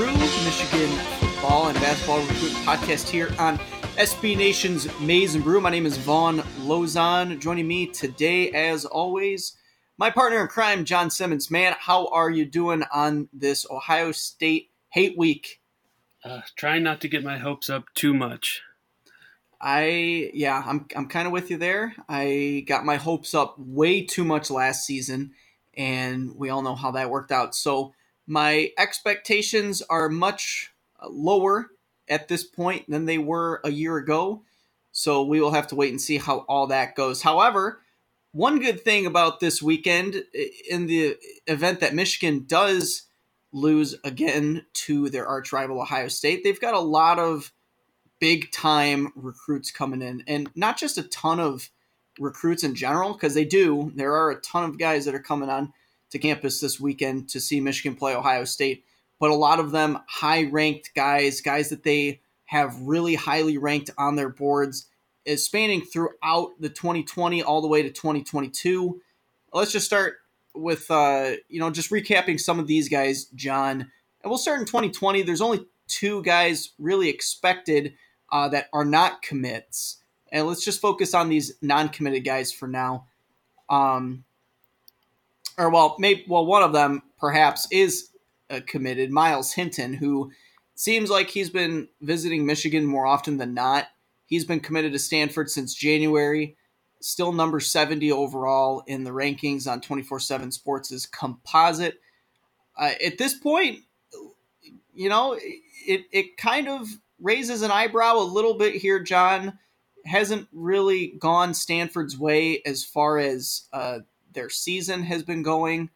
[0.00, 0.88] Brew, Michigan
[1.18, 3.58] football and basketball recruitment podcast here on
[3.98, 5.60] SB Nation's Maize and Brew.
[5.60, 7.38] My name is Von Lozon.
[7.38, 9.58] Joining me today, as always,
[9.98, 11.50] my partner in crime, John Simmons.
[11.50, 15.60] Man, how are you doing on this Ohio State hate week?
[16.24, 18.62] Uh, trying not to get my hopes up too much.
[19.60, 21.94] I yeah, I'm I'm kind of with you there.
[22.08, 25.32] I got my hopes up way too much last season,
[25.74, 27.54] and we all know how that worked out.
[27.54, 27.92] So
[28.30, 30.70] my expectations are much
[31.02, 31.70] uh, lower
[32.08, 34.44] at this point than they were a year ago.
[34.92, 37.22] So we will have to wait and see how all that goes.
[37.22, 37.80] However,
[38.30, 40.22] one good thing about this weekend,
[40.70, 41.16] in the
[41.48, 43.08] event that Michigan does
[43.52, 47.52] lose again to their arch rival Ohio State, they've got a lot of
[48.20, 51.68] big time recruits coming in, and not just a ton of
[52.20, 53.90] recruits in general, because they do.
[53.96, 55.72] There are a ton of guys that are coming on
[56.10, 58.84] to campus this weekend to see Michigan play Ohio State,
[59.18, 63.90] but a lot of them high ranked guys, guys that they have really highly ranked
[63.96, 64.86] on their boards,
[65.24, 69.00] is spanning throughout the 2020 all the way to 2022.
[69.52, 70.16] Let's just start
[70.54, 74.66] with uh, you know just recapping some of these guys, John, and we'll start in
[74.66, 75.22] 2020.
[75.22, 77.94] There's only two guys really expected
[78.30, 79.98] uh, that are not commits.
[80.32, 83.06] And let's just focus on these non-committed guys for now.
[83.68, 84.24] Um,
[85.58, 88.10] or well, maybe well, one of them perhaps is
[88.48, 89.10] uh, committed.
[89.10, 90.30] Myles Hinton, who
[90.74, 93.88] seems like he's been visiting Michigan more often than not.
[94.26, 96.56] He's been committed to Stanford since January.
[97.00, 102.00] Still number 70 overall in the rankings on 24 7 Sports' composite.
[102.78, 103.80] Uh, at this point,
[104.94, 106.86] you know, it, it kind of
[107.20, 109.58] raises an eyebrow a little bit here, John.
[110.06, 114.00] Hasn't really gone Stanford's way as far as uh,
[114.32, 115.90] their season has been going.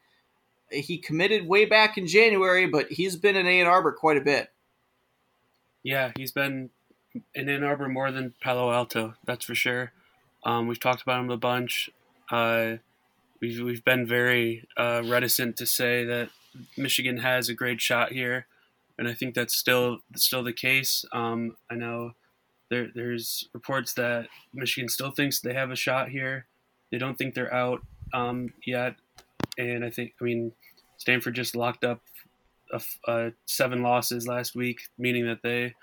[0.70, 4.50] He committed way back in January, but he's been in Ann Arbor quite a bit.
[5.82, 6.70] Yeah, he's been
[7.34, 9.92] in Ann Arbor more than Palo Alto, that's for sure.
[10.44, 11.90] Um, we've talked about him a bunch.
[12.30, 12.76] Uh,
[13.40, 16.30] we've, we've been very uh, reticent to say that
[16.76, 18.46] Michigan has a great shot here
[18.98, 21.04] and I think that's still still the case.
[21.12, 22.12] Um, I know
[22.70, 26.46] there there's reports that Michigan still thinks they have a shot here.
[26.90, 28.96] They don't think they're out um, yet,
[29.58, 30.52] and I think I mean
[30.96, 32.00] Stanford just locked up
[32.72, 35.74] a, a seven losses last week, meaning that they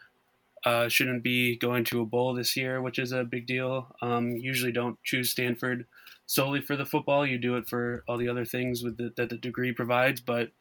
[0.65, 3.95] uh, shouldn't be going to a bowl this year, which is a big deal.
[4.01, 5.85] Um, usually don't choose Stanford
[6.27, 9.29] solely for the football; you do it for all the other things with the, that
[9.29, 10.51] the degree provides, but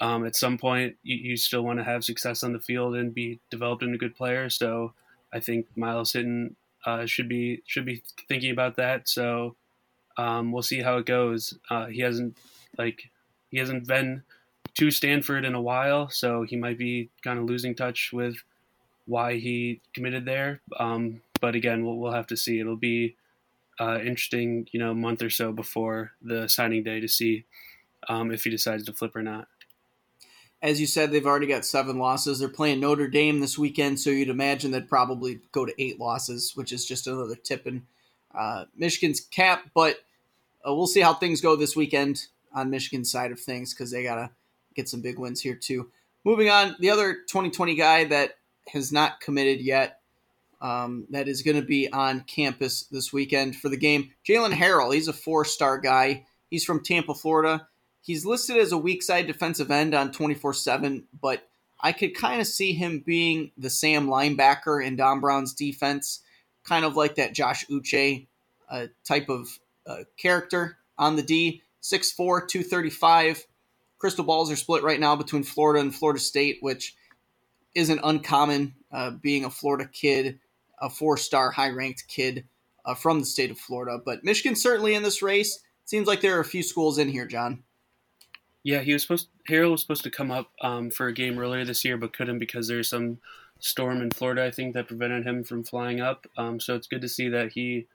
[0.00, 3.14] um, at some point you, you still want to have success on the field and
[3.14, 4.48] be developed into a good player.
[4.48, 4.94] So
[5.32, 6.56] I think Myles Hinton
[6.86, 9.08] uh, should be should be thinking about that.
[9.08, 9.56] So
[10.20, 11.54] um, we'll see how it goes.
[11.70, 12.36] Uh, he hasn't
[12.76, 13.10] like
[13.50, 14.22] he hasn't been
[14.78, 18.36] to Stanford in a while, so he might be kind of losing touch with
[19.06, 20.60] why he committed there.
[20.78, 22.60] Um, but again, we'll, we'll have to see.
[22.60, 23.16] It'll be
[23.80, 27.46] uh, interesting, you know, month or so before the signing day to see
[28.08, 29.48] um, if he decides to flip or not.
[30.62, 32.38] As you said, they've already got seven losses.
[32.38, 36.52] They're playing Notre Dame this weekend, so you'd imagine they'd probably go to eight losses,
[36.54, 37.86] which is just another tip in
[38.38, 39.70] uh, Michigan's cap.
[39.74, 39.96] But
[40.66, 44.02] uh, we'll see how things go this weekend on Michigan's side of things because they
[44.02, 44.30] got to
[44.74, 45.90] get some big wins here, too.
[46.24, 48.34] Moving on, the other 2020 guy that
[48.68, 50.00] has not committed yet
[50.60, 54.10] um, that is going to be on campus this weekend for the game.
[54.26, 56.26] Jalen Harrell, he's a four star guy.
[56.50, 57.68] He's from Tampa, Florida.
[58.02, 61.48] He's listed as a weak side defensive end on 24 7, but
[61.80, 66.22] I could kind of see him being the Sam linebacker in Don Brown's defense,
[66.64, 68.26] kind of like that Josh Uche
[68.68, 71.62] uh, type of uh, character on the D.
[71.82, 73.46] 6'4, 235.
[73.98, 76.94] Crystal balls are split right now between Florida and Florida State, which
[77.74, 80.38] isn't uncommon uh, being a Florida kid
[80.80, 82.44] a four star high ranked kid
[82.84, 83.98] uh, from the state of Florida.
[84.04, 85.60] But Michigan certainly in this race.
[85.84, 87.64] Seems like there are a few schools in here, John.
[88.62, 89.28] Yeah, he was supposed.
[89.48, 92.38] Harrell was supposed to come up um, for a game earlier this year, but couldn't
[92.38, 93.18] because there's some
[93.58, 94.44] storm in Florida.
[94.44, 96.26] I think that prevented him from flying up.
[96.36, 97.86] Um, so it's good to see that he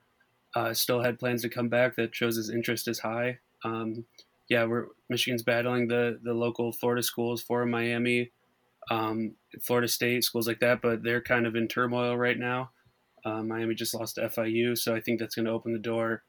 [0.56, 1.94] uh, still had plans to come back.
[1.96, 3.38] That shows his interest is high.
[3.62, 4.06] Um,
[4.48, 8.32] yeah, we're Michigan's battling the the local Florida schools for Miami,
[8.90, 12.70] um, Florida State schools like that, but they're kind of in turmoil right now.
[13.24, 16.22] Uh, Miami just lost to FIU, so I think that's going to open the door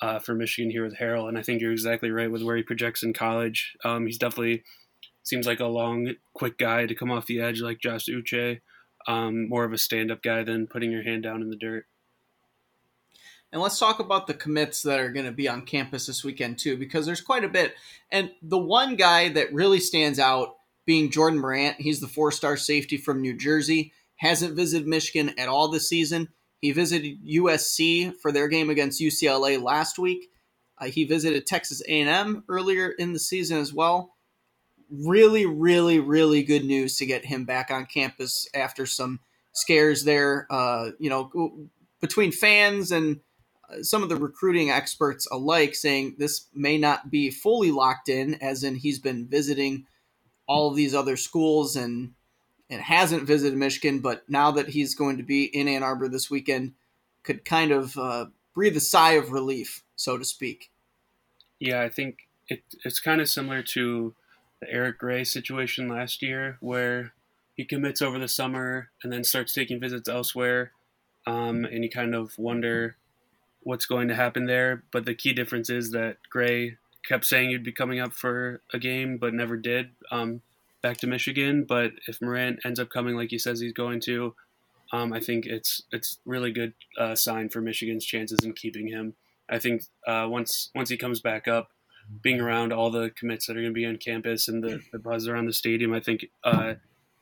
[0.00, 1.28] uh, for Michigan here with Harrell.
[1.28, 3.74] And I think you're exactly right with where he projects in college.
[3.84, 4.62] Um, he's definitely
[5.22, 8.60] seems like a long, quick guy to come off the edge like Josh Uche.
[9.08, 11.86] Um, more of a stand-up guy than putting your hand down in the dirt.
[13.52, 16.58] And let's talk about the commits that are going to be on campus this weekend
[16.58, 17.74] too, because there's quite a bit.
[18.10, 21.80] And the one guy that really stands out being Jordan Morant.
[21.80, 23.92] He's the four-star safety from New Jersey.
[24.16, 26.28] Hasn't visited Michigan at all this season.
[26.60, 30.30] He visited USC for their game against UCLA last week.
[30.78, 34.14] Uh, he visited Texas A&M earlier in the season as well.
[34.90, 39.20] Really, really, really good news to get him back on campus after some
[39.52, 40.46] scares there.
[40.50, 41.68] Uh, you know,
[42.00, 43.20] between fans and
[43.80, 48.62] some of the recruiting experts alike, saying this may not be fully locked in, as
[48.62, 49.86] in he's been visiting
[50.46, 52.12] all of these other schools and
[52.70, 56.30] and hasn't visited Michigan, but now that he's going to be in Ann Arbor this
[56.30, 56.72] weekend,
[57.22, 60.70] could kind of uh, breathe a sigh of relief, so to speak.
[61.58, 64.14] Yeah, I think it, it's kind of similar to
[64.60, 67.12] the Eric Gray situation last year, where
[67.54, 70.72] he commits over the summer and then starts taking visits elsewhere,
[71.26, 72.96] um, and you kind of wonder
[73.62, 74.82] what's going to happen there.
[74.92, 76.76] But the key difference is that Gray
[77.06, 79.90] kept saying he'd be coming up for a game, but never did.
[80.10, 80.42] Um,
[80.82, 81.64] back to Michigan.
[81.64, 84.34] But if Morant ends up coming like he says he's going to,
[84.92, 89.14] um, I think it's it's really good uh, sign for Michigan's chances in keeping him.
[89.48, 91.70] I think uh, once once he comes back up,
[92.22, 94.98] being around all the commits that are going to be on campus and the, the
[94.98, 96.74] buzz around the stadium, I think uh,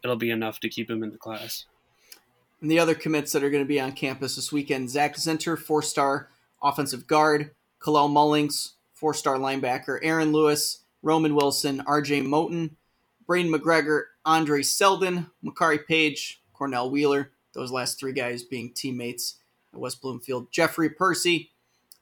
[0.03, 1.67] it'll be enough to keep him in the class.
[2.61, 5.59] And the other commits that are going to be on campus this weekend: Zach Zinter,
[5.59, 6.29] four-star
[6.63, 7.51] offensive guard;
[7.81, 12.23] Kalel Mullings, four-star linebacker; Aaron Lewis, Roman Wilson, R.J.
[12.23, 12.73] Moten,
[13.27, 19.37] Braiden McGregor, Andre Seldon, Makari Page, Cornell Wheeler, those last three guys being teammates
[19.73, 21.49] at West Bloomfield, Jeffrey Persi,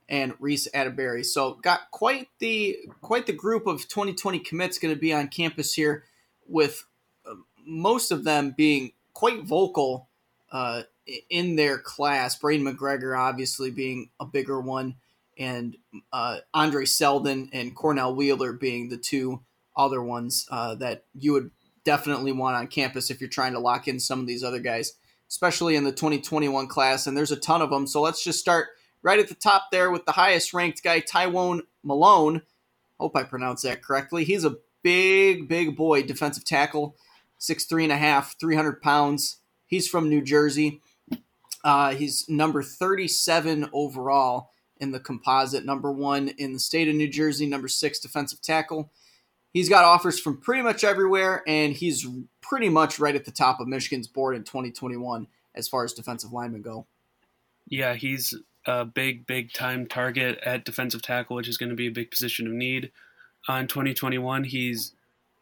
[0.09, 1.25] and Reece Atteberry.
[1.25, 5.75] So got quite the quite the group of 2020 commits going to be on campus
[5.75, 6.05] here,
[6.47, 6.85] with
[7.25, 7.35] uh,
[7.65, 10.09] most of them being quite vocal
[10.51, 10.83] uh,
[11.31, 12.39] in their class.
[12.39, 14.97] Braiden McGregor obviously being a bigger one,
[15.39, 15.77] and
[16.13, 19.41] uh, Andre Seldon and Cornell Wheeler being the two
[19.77, 21.51] other ones uh, that you would
[21.85, 24.95] definitely want on campus if you're trying to lock in some of these other guys,
[25.29, 27.07] especially in the 2021 class.
[27.07, 27.87] And there's a ton of them.
[27.87, 28.69] So let's just start
[29.03, 32.43] right at the top there with the highest ranked guy, Tywone Malone.
[32.99, 34.25] Hope I pronounced that correctly.
[34.25, 36.97] He's a big, big boy, defensive tackle,
[37.39, 39.39] six three and a half, 300 pounds.
[39.69, 40.81] He's from New Jersey.
[41.63, 47.09] Uh, he's number 37 overall in the composite, number one in the state of New
[47.09, 48.91] Jersey, number six defensive tackle.
[49.53, 52.07] He's got offers from pretty much everywhere, and he's
[52.41, 56.33] pretty much right at the top of Michigan's board in 2021 as far as defensive
[56.33, 56.87] linemen go.
[57.69, 58.35] Yeah, he's
[58.67, 62.11] a big, big time target at defensive tackle, which is going to be a big
[62.11, 62.93] position of need.
[63.49, 64.93] Uh, in 2021, he's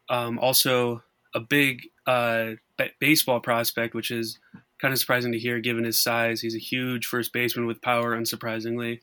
[0.09, 1.03] Um, also,
[1.33, 2.51] a big uh,
[2.99, 4.39] baseball prospect, which is
[4.81, 6.41] kind of surprising to hear given his size.
[6.41, 8.99] He's a huge first baseman with power, unsurprisingly.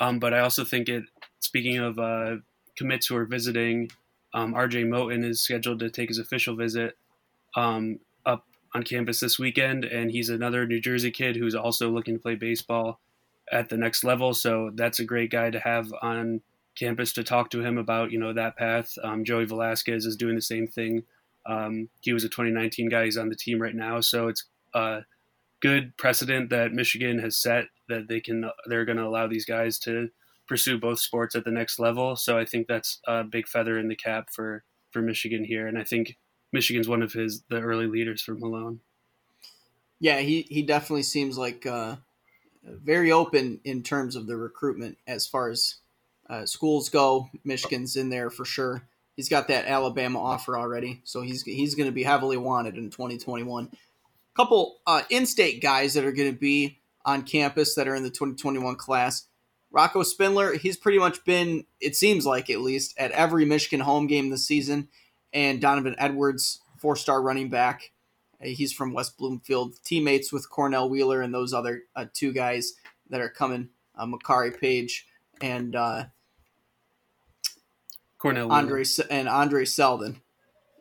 [0.00, 1.04] Um, but I also think it,
[1.40, 2.36] speaking of uh,
[2.76, 3.90] commits who are visiting,
[4.34, 6.96] um, RJ Moten is scheduled to take his official visit
[7.56, 8.44] um, up
[8.74, 12.34] on campus this weekend, and he's another New Jersey kid who's also looking to play
[12.34, 13.00] baseball
[13.50, 14.34] at the next level.
[14.34, 16.42] So that's a great guy to have on
[16.76, 18.92] campus to talk to him about, you know, that path.
[19.02, 21.04] Um, Joey Velazquez is doing the same thing.
[21.48, 23.06] Um, he was a 2019 guy.
[23.06, 25.00] He's on the team right now, so it's a
[25.60, 29.78] good precedent that Michigan has set that they can they're going to allow these guys
[29.80, 30.10] to
[30.46, 32.16] pursue both sports at the next level.
[32.16, 35.78] So I think that's a big feather in the cap for for Michigan here, and
[35.78, 36.16] I think
[36.52, 38.80] Michigan's one of his the early leaders for Malone.
[40.00, 41.96] Yeah, he he definitely seems like uh,
[42.62, 45.76] very open in terms of the recruitment as far as
[46.28, 47.28] uh, schools go.
[47.44, 48.82] Michigan's in there for sure.
[49.18, 52.88] He's got that Alabama offer already, so he's he's going to be heavily wanted in
[52.88, 53.68] 2021.
[53.72, 58.04] A couple uh, in-state guys that are going to be on campus that are in
[58.04, 59.26] the 2021 class.
[59.72, 64.06] Rocco Spindler, he's pretty much been, it seems like at least, at every Michigan home
[64.06, 64.86] game this season.
[65.32, 67.90] And Donovan Edwards, four-star running back,
[68.40, 72.74] he's from West Bloomfield, teammates with Cornell Wheeler and those other uh, two guys
[73.10, 75.08] that are coming, uh, Makari Page
[75.40, 76.04] and uh,
[78.18, 80.20] Cornell Andre and Andre Seldon.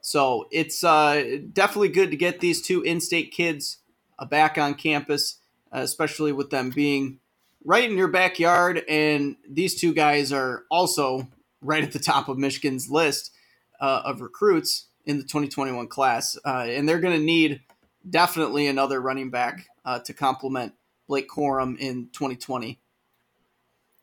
[0.02, 3.78] So it's uh, definitely good to get these two in-state kids
[4.18, 5.40] uh, back on campus,
[5.74, 7.20] uh, especially with them being
[7.66, 8.84] right in your backyard.
[8.88, 11.28] And these two guys are also
[11.62, 13.32] right at the top of Michigan's list
[13.80, 17.62] uh, of recruits in the 2021 class, uh, and they're going to need
[18.10, 20.74] definitely another running back uh, to complement
[21.08, 22.80] Blake Corum in 2020.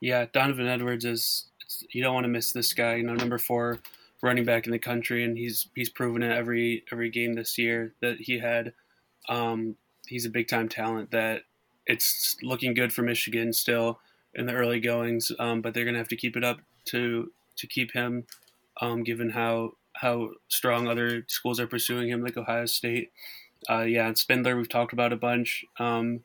[0.01, 1.47] Yeah, Donovan Edwards is.
[1.91, 2.97] You don't want to miss this guy.
[2.97, 3.81] You know, number four
[4.23, 7.95] running back in the country, and he's he's proven it every every game this year
[8.01, 8.73] that he had.
[9.29, 9.77] Um,
[10.07, 11.43] he's a big time talent that
[11.87, 14.01] it's looking good for Michigan still
[14.35, 17.67] in the early goings, um, but they're gonna have to keep it up to to
[17.67, 18.27] keep him,
[18.81, 23.13] um, given how how strong other schools are pursuing him, like Ohio State.
[23.69, 25.65] Uh, yeah, and Spindler we've talked about a bunch.
[25.79, 26.21] Um,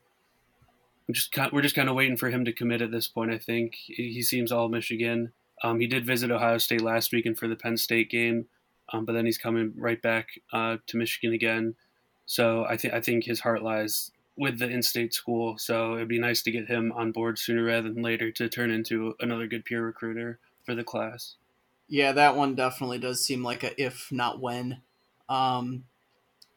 [1.11, 3.31] just we're just kind of waiting for him to commit at this point.
[3.31, 5.31] I think he seems all Michigan.
[5.63, 8.45] Um, he did visit Ohio State last weekend for the Penn State game,
[8.91, 11.75] um, but then he's coming right back uh, to Michigan again.
[12.25, 15.57] So I think I think his heart lies with the in-state school.
[15.57, 18.71] So it'd be nice to get him on board sooner rather than later to turn
[18.71, 21.35] into another good peer recruiter for the class.
[21.89, 24.81] Yeah, that one definitely does seem like a if not when.
[25.27, 25.83] Um,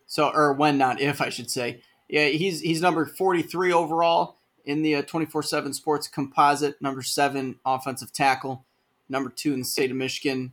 [0.06, 1.82] so or when not if I should say.
[2.08, 8.12] Yeah, he's he's number 43 overall in the 24/7 uh, Sports Composite, number 7 offensive
[8.12, 8.64] tackle,
[9.12, 10.52] number 2 in the state of Michigan,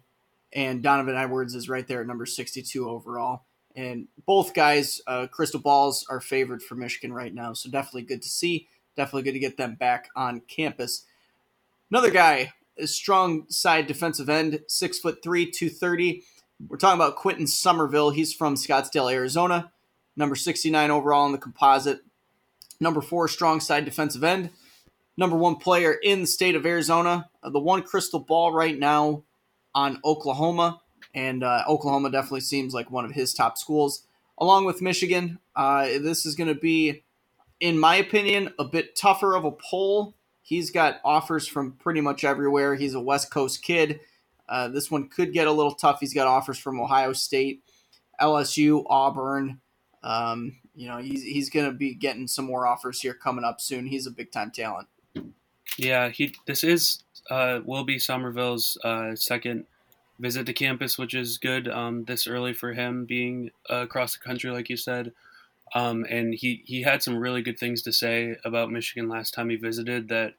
[0.53, 3.45] and Donovan Edwards is right there at number 62 overall.
[3.75, 8.21] And both guys, uh, crystal balls are favored for Michigan right now, so definitely good
[8.21, 8.67] to see.
[8.95, 11.05] Definitely good to get them back on campus.
[11.89, 16.23] Another guy, a strong side defensive end, six foot three, two thirty.
[16.67, 18.09] We're talking about Quinton Somerville.
[18.09, 19.71] He's from Scottsdale, Arizona.
[20.17, 22.01] Number 69 overall in the composite.
[22.81, 24.49] Number four, strong side defensive end.
[25.19, 27.29] Number one player in the state of Arizona.
[27.43, 29.23] Uh, the one crystal ball right now
[29.75, 30.79] on Oklahoma.
[31.13, 34.05] And uh, Oklahoma definitely seems like one of his top schools.
[34.37, 37.03] Along with Michigan, uh, this is going to be,
[37.59, 40.15] in my opinion, a bit tougher of a poll.
[40.41, 42.75] He's got offers from pretty much everywhere.
[42.75, 43.99] He's a West Coast kid.
[44.47, 45.99] Uh, this one could get a little tough.
[45.99, 47.61] He's got offers from Ohio State,
[48.21, 49.59] LSU, Auburn,
[50.01, 53.59] um, you know, he's he's going to be getting some more offers here coming up
[53.59, 53.85] soon.
[53.85, 54.87] He's a big time talent.
[55.79, 56.35] Yeah, he.
[56.45, 59.65] This is uh, will be Somerville's uh, second
[60.19, 61.69] visit to campus, which is good.
[61.69, 65.13] Um, this early for him, being uh, across the country, like you said.
[65.73, 69.49] Um, and he he had some really good things to say about Michigan last time
[69.49, 70.33] he visited that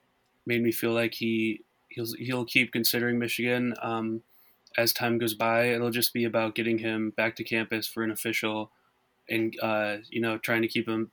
[0.44, 4.22] made me feel like he he'll he'll keep considering Michigan um,
[4.76, 5.70] as time goes by.
[5.70, 8.72] It'll just be about getting him back to campus for an official
[9.28, 11.10] and uh, you know trying to keep him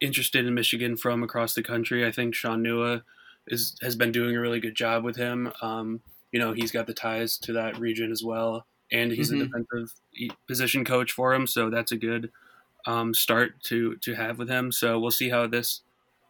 [0.00, 2.06] interested in Michigan from across the country.
[2.06, 3.02] I think Shaun Nua
[3.46, 5.52] is has been doing a really good job with him.
[5.62, 6.00] Um,
[6.32, 9.42] you know, he's got the ties to that region as well, and he's mm-hmm.
[9.42, 9.94] a defensive
[10.46, 12.30] position coach for him, so that's a good
[12.86, 14.72] um, start to to have with him.
[14.72, 15.82] So we'll see how this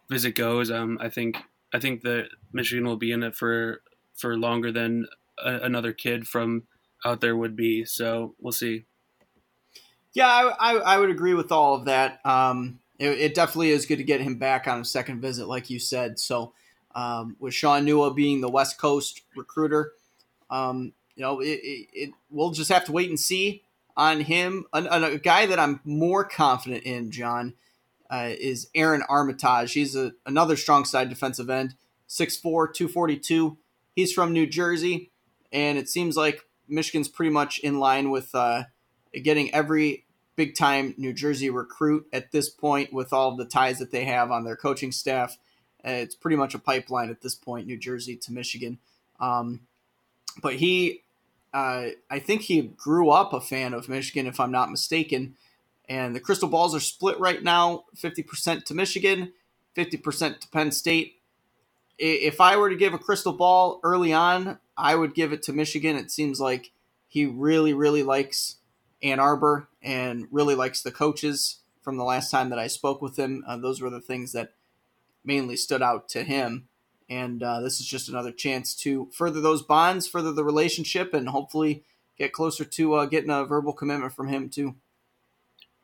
[0.08, 0.70] visit goes.
[0.70, 1.38] Um, I think
[1.72, 3.82] I think that Michigan will be in it for
[4.14, 5.06] for longer than
[5.42, 6.64] a, another kid from
[7.04, 7.84] out there would be.
[7.84, 8.84] So we'll see.
[10.12, 12.24] Yeah, I, I, I would agree with all of that.
[12.24, 15.70] Um, it, it, definitely is good to get him back on a second visit, like
[15.70, 16.18] you said.
[16.18, 16.52] So,
[16.94, 19.92] um, with Shaun Nua being the West Coast recruiter,
[20.50, 23.62] um, you know, it, it, it, we'll just have to wait and see
[23.96, 24.64] on him.
[24.72, 27.54] A, a guy that I'm more confident in, John,
[28.10, 29.72] uh, is Aaron Armitage.
[29.72, 31.74] He's a, another strong side defensive end,
[32.08, 33.58] 6'4, 242.
[33.94, 35.10] He's from New Jersey,
[35.52, 38.64] and it seems like Michigan's pretty much in line with uh,
[39.22, 40.05] getting every
[40.36, 44.30] big time New Jersey recruit at this point with all the ties that they have
[44.30, 45.38] on their coaching staff.
[45.84, 48.78] Uh, it's pretty much a pipeline at this point, New Jersey to Michigan.
[49.18, 49.60] Um,
[50.42, 51.02] but he,
[51.54, 55.36] uh, I think he grew up a fan of Michigan, if I'm not mistaken.
[55.88, 59.32] And the crystal balls are split right now 50% to Michigan,
[59.76, 61.14] 50% to Penn State.
[61.98, 65.52] If I were to give a crystal ball early on, I would give it to
[65.52, 65.96] Michigan.
[65.96, 66.72] It seems like
[67.08, 68.56] he really, really likes
[69.02, 73.18] Ann Arbor and really likes the coaches from the last time that I spoke with
[73.18, 73.44] him.
[73.46, 74.52] Uh, those were the things that
[75.24, 76.68] mainly stood out to him.
[77.08, 81.28] And uh, this is just another chance to further those bonds, further the relationship, and
[81.28, 81.84] hopefully
[82.18, 84.74] get closer to uh, getting a verbal commitment from him, too.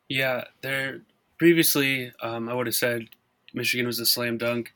[0.09, 1.01] Yeah, there
[1.37, 3.09] previously, um, I would have said
[3.53, 4.73] Michigan was a slam dunk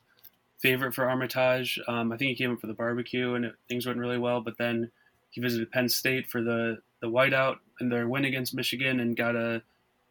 [0.59, 1.79] favorite for Armitage.
[1.87, 4.41] Um, I think he came up for the barbecue and it, things went really well,
[4.41, 4.91] but then
[5.29, 9.35] he visited Penn State for the the whiteout and their win against Michigan and got
[9.35, 9.61] a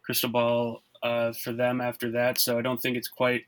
[0.03, 2.39] crystal ball uh, for them after that.
[2.39, 3.43] So I don't think it's quite.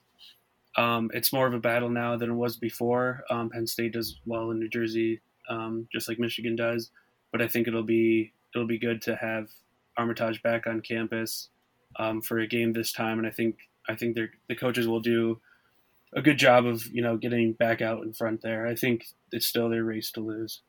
[0.77, 3.23] Um, it's more of a battle now than it was before.
[3.29, 5.19] Um, Penn State does well in New Jersey,
[5.49, 6.91] um, just like Michigan does,
[7.31, 9.49] but I think it'll be it'll be good to have
[9.97, 11.49] Armitage back on campus
[11.97, 13.57] um, for a game this time, and I think
[13.89, 14.15] I think
[14.47, 15.41] the coaches will do
[16.13, 18.67] a good job of you know getting back out in front there.
[18.67, 20.61] I think it's still their race to lose.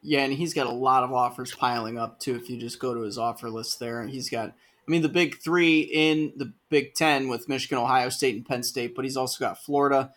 [0.00, 2.36] Yeah, and he's got a lot of offers piling up too.
[2.36, 4.50] If you just go to his offer list there, he's got.
[4.50, 8.62] I mean, the big three in the Big Ten with Michigan, Ohio State, and Penn
[8.62, 10.12] State, but he's also got Florida,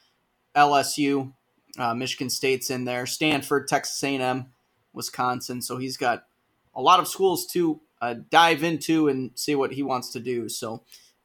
[0.56, 1.34] LSU,
[1.78, 4.46] uh, Michigan State's in there, Stanford, Texas A&M,
[4.94, 5.62] Wisconsin.
[5.62, 6.26] So he's got
[6.74, 10.50] a lot of schools to uh, dive into and see what he wants to do.
[10.50, 10.84] So,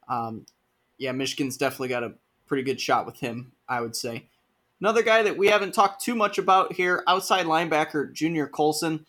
[0.09, 0.47] um,
[0.99, 2.15] yeah, Michigan's definitely got a
[2.47, 4.29] pretty good shot with him, I would say.
[4.81, 9.07] Another guy that we haven't talked too much about here, outside linebacker Junior Colson.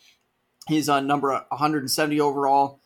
[0.67, 2.79] He's on number 170 overall,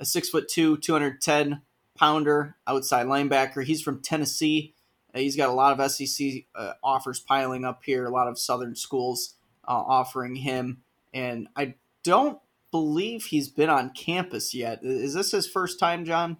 [0.00, 1.62] a six foot two, 210
[1.96, 3.64] pounder outside linebacker.
[3.64, 4.74] He's from Tennessee.
[5.14, 8.38] Uh, he's got a lot of SEC uh, offers piling up here, a lot of
[8.38, 9.34] Southern schools
[9.66, 10.82] uh, offering him.
[11.12, 11.74] And I
[12.04, 12.38] don't
[12.70, 14.80] believe he's been on campus yet.
[14.82, 16.36] Is this his first time, John?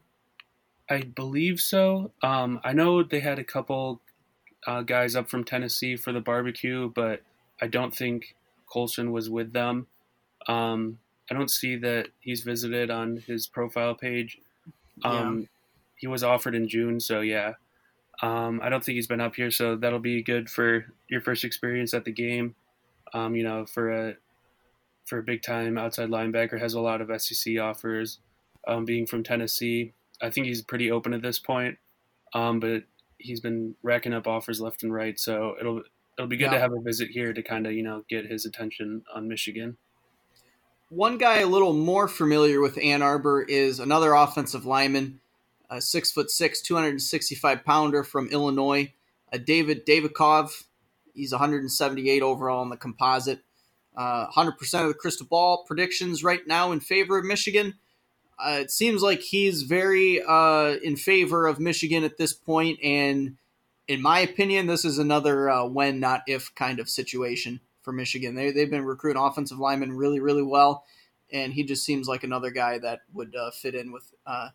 [0.88, 2.12] I believe so.
[2.22, 4.00] Um, I know they had a couple
[4.66, 7.22] uh, guys up from Tennessee for the barbecue, but
[7.60, 8.34] I don't think
[8.70, 9.86] Colson was with them.
[10.46, 10.98] Um,
[11.30, 14.38] I don't see that he's visited on his profile page.
[15.04, 15.46] Um, yeah.
[15.96, 17.54] He was offered in June, so yeah.
[18.22, 21.44] Um, I don't think he's been up here, so that'll be good for your first
[21.44, 22.54] experience at the game.
[23.14, 24.14] Um, you know, for a
[25.06, 28.18] for a big time outside linebacker, has a lot of SEC offers.
[28.66, 31.78] Um, being from Tennessee, I think he's pretty open at this point.
[32.34, 32.82] Um, but
[33.18, 35.82] he's been racking up offers left and right, so it'll
[36.16, 36.52] it'll be good yeah.
[36.52, 39.76] to have a visit here to kind of you know get his attention on Michigan.
[40.90, 45.20] One guy a little more familiar with Ann Arbor is another offensive lineman,
[45.68, 48.92] a six foot six, two hundred and sixty five pounder from Illinois,
[49.32, 50.50] a David Davidkov.
[51.14, 53.40] He's 178 overall in the composite.
[53.96, 57.74] Uh, 100% of the crystal ball predictions right now in favor of Michigan.
[58.38, 63.36] Uh, it seems like he's very uh, in favor of Michigan at this point, and
[63.88, 68.36] in my opinion, this is another uh, when not if kind of situation for Michigan.
[68.36, 70.84] They they've been recruiting offensive linemen really really well,
[71.32, 74.50] and he just seems like another guy that would uh, fit in with uh,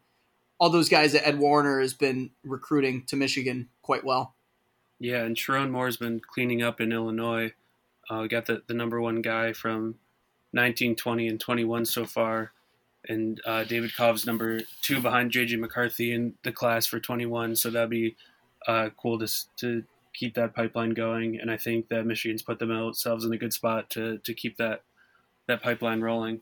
[0.59, 4.35] all those guys that Ed Warinner has been recruiting to Michigan quite well.
[4.99, 7.51] Yeah, and Sherrone Moore's been cleaning up in Illinois.
[8.09, 9.95] Uh, got the, the number one guy from
[10.53, 12.53] 19, 20, and 21 so far
[13.07, 17.55] and uh, Davidkov's number two behind JJ McCarthy in the class for 21.
[17.55, 18.15] So that'd be
[18.67, 21.39] uh, cool to to keep that pipeline going.
[21.39, 24.83] And I think that Michigan's put themselves in a good spot to to keep that
[25.47, 26.41] that pipeline rolling.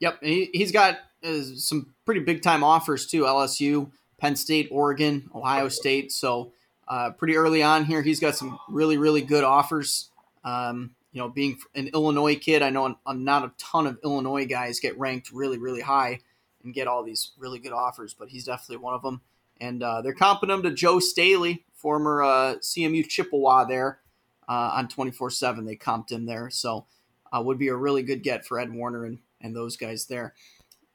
[0.00, 3.22] Yep, he, he's got uh, some pretty big time offers too.
[3.22, 6.10] LSU, Penn State, Oregon, Ohio State.
[6.12, 6.52] So
[6.88, 10.10] uh, pretty early on here, he's got some really really good offers.
[10.44, 14.80] Um, you know, being an Illinois kid, I know not a ton of Illinois guys
[14.80, 16.20] get ranked really, really high
[16.64, 19.20] and get all these really good offers, but he's definitely one of them.
[19.60, 24.00] And uh, they're comping him to Joe Staley, former uh, CMU Chippewa there
[24.48, 25.64] uh, on 24 7.
[25.64, 26.48] They comped him there.
[26.50, 26.86] So
[27.30, 30.34] uh, would be a really good get for Ed Warinner and, and those guys there.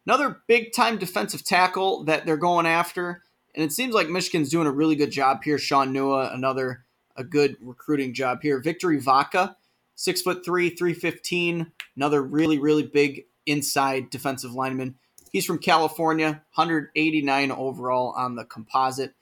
[0.05, 3.23] Another big time defensive tackle that they're going after.
[3.53, 5.57] And it seems like Michigan's doing a really good job here.
[5.57, 8.59] Shaun Nua, another a good recruiting job here.
[8.59, 9.57] Victory Vaca
[9.97, 11.73] six foot three, 315.
[11.97, 14.95] Another really, really big inside defensive lineman.
[15.33, 19.13] He's from California, 189 overall on the composite.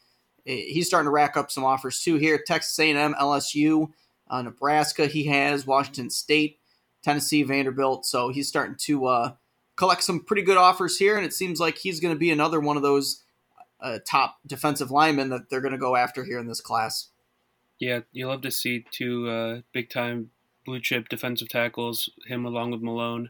[0.46, 2.38] Eh, He's starting to rack up some offers too here.
[2.46, 3.90] Texas A&M, LSU,
[4.30, 5.08] uh, Nebraska.
[5.08, 6.60] He has Washington State,
[7.02, 8.06] Tennessee, Vanderbilt.
[8.06, 9.34] So he's starting to uh,
[9.76, 12.60] collect some pretty good offers here, and it seems like he's going to be another
[12.60, 13.24] one of those
[13.82, 17.10] uh, top defensive linemen that they're going to go after here in this class.
[17.80, 20.32] Yeah, you love to see two uh, big time
[20.66, 23.30] blue chip defensive tackles, him along with Malone,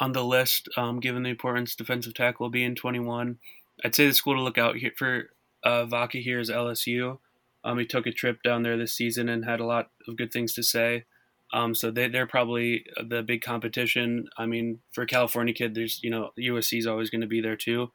[0.00, 3.38] on the list, um, given the importance defensive tackle being 21.
[3.84, 5.30] I'd say the school to look out here for
[5.62, 7.18] uh, Vaca here is LSU.
[7.64, 10.32] Um, he took a trip down there this season and had a lot of good
[10.32, 11.04] things to say.
[11.52, 14.26] Um, so they, they're probably the big competition.
[14.36, 17.40] I mean, for a California kid, there's you know USC is always going to be
[17.40, 17.92] there too.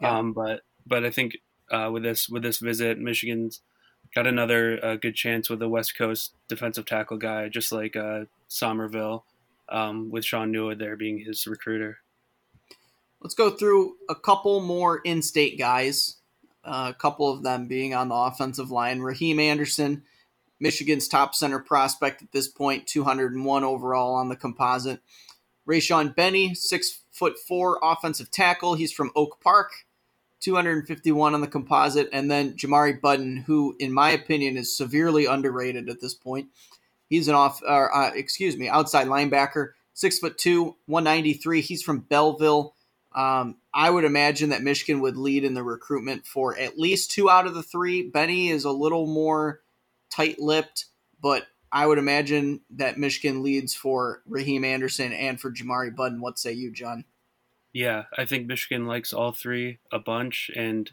[0.00, 0.18] Yeah.
[0.18, 1.36] Um, but but I think
[1.70, 3.60] uh, with this with this visit, Michigan's
[4.14, 8.24] got another uh, good chance with a West Coast defensive tackle guy, just like uh,
[8.48, 9.24] Somerville,
[9.68, 11.98] um, with Shaun Nua there being his recruiter.
[13.20, 16.16] Let's go through a couple more in-state guys.
[16.64, 19.00] Uh, a couple of them being on the offensive line.
[19.00, 20.02] Raheem Anderson,
[20.60, 25.00] Michigan's top center prospect at this point, 201 overall on the composite.
[25.68, 28.74] Rayshaun Benny, six foot four offensive tackle.
[28.74, 29.72] He's from Oak Park,
[30.42, 32.08] 251 on the composite.
[32.12, 36.48] And then Jamari Buddin, who, in my opinion, is severely underrated at this point.
[37.08, 41.60] He's an off, or, uh, excuse me, outside linebacker, six foot two, 193.
[41.60, 42.74] He's from Belleville.
[43.14, 47.28] Um, I would imagine that Michigan would lead in the recruitment for at least two
[47.28, 48.08] out of the three.
[48.08, 49.60] Benny is a little more
[50.10, 50.86] tight lipped,
[51.20, 56.20] but I would imagine that Michigan leads for Raheem Anderson and for Jamari Buddin.
[56.20, 57.04] What say you, John?
[57.72, 60.90] Yeah, I think Michigan likes all three a bunch, and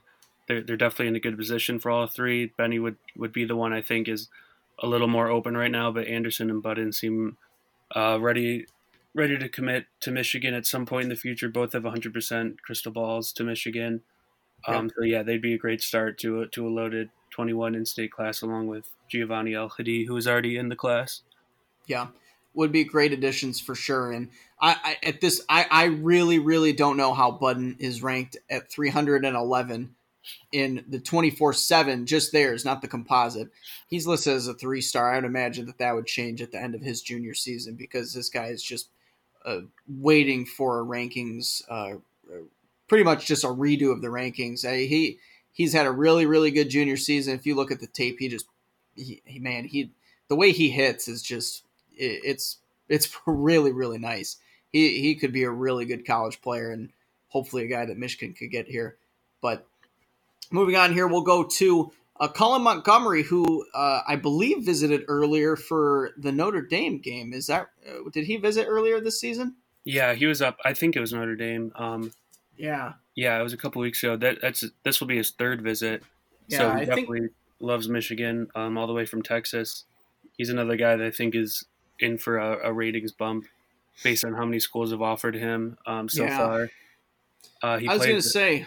[0.48, 2.48] they're they're definitely in a good position for all three.
[2.58, 4.30] Benny would would be the one I think is
[4.80, 7.38] a little more open right now, but Anderson and Buddin seem
[7.96, 8.68] uh, ready
[9.14, 11.50] ready to commit to Michigan at some point in the future.
[11.50, 14.04] Both have 100% crystal balls to Michigan.
[14.68, 18.12] Um, So yeah, they'd be a great start to a, to a loaded 21 in-state
[18.12, 21.24] class, along with Giovanni El Hadi, who is already in the class.
[21.88, 22.08] Yeah,
[22.54, 24.12] would be great additions for sure.
[24.12, 24.30] And
[24.62, 28.72] I, I at this, I, I really, really don't know how Buddin is ranked at
[28.72, 29.96] 311
[30.52, 33.50] in the 24 7, just theirs, not the composite.
[33.88, 35.12] He's listed as a three star.
[35.12, 38.14] I would imagine that that would change at the end of his junior season because
[38.14, 38.90] this guy is just
[39.46, 41.96] uh, waiting for rankings, uh,
[42.88, 44.66] pretty much just a redo of the rankings.
[44.66, 45.18] Uh, he
[45.54, 47.36] he's had a really really good junior season.
[47.36, 48.48] If you look at the tape, he just
[48.96, 49.92] he, he man he
[50.28, 51.64] the way he hits is just
[52.00, 52.58] it, it's
[52.88, 54.38] it's really really nice.
[54.72, 56.90] He he could be a really good college player and
[57.28, 58.98] hopefully a guy that Michigan could get here.
[59.42, 59.66] But
[60.52, 65.56] moving on here, we'll go to uh, Colin Montgomery, who uh, I believe visited earlier
[65.56, 67.34] for the Notre Dame game.
[67.34, 69.56] Is that uh, did he visit earlier this season?
[69.86, 70.58] Yeah, he was up.
[70.66, 71.72] I think it was Notre Dame.
[71.76, 72.12] Um,
[72.58, 74.18] Yeah, yeah, it was a couple weeks ago.
[74.18, 76.04] That that's this will be his third visit.
[76.50, 77.30] so Yeah, he I think- definitely
[77.62, 79.86] loves Michigan, um, all the way from Texas.
[80.38, 81.66] He's another guy that I think is
[82.00, 83.46] in for a, a ratings bump
[84.04, 86.38] based on how many schools have offered him um, so Yeah.
[86.38, 86.70] far.
[87.62, 88.66] Uh, he I was going to say.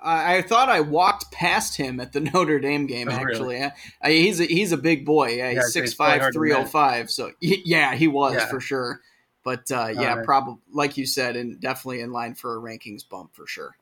[0.00, 3.08] I, I thought I walked past him at the Notre Dame game.
[3.08, 3.12] Oh.
[3.12, 5.30] Actually, I, I- he's a, he's a big boy.
[5.38, 7.10] Yeah, he's six five, three oh five.
[7.10, 8.46] So yeah, he was Yeah.
[8.48, 9.00] for sure.
[9.44, 10.24] But uh, yeah, Alright.
[10.26, 13.76] probably like you said, and definitely in line for a rankings bump for sure.